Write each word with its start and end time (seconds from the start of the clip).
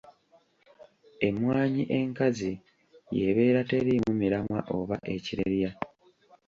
Emmwanyi 1.27 1.83
enkazi 1.99 2.51
y’ebeera 3.15 3.61
teriimu 3.69 4.11
miramwa 4.21 4.59
oba 4.77 4.95
ekirerya. 5.15 5.69